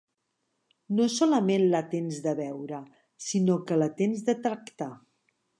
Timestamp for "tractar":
4.49-4.93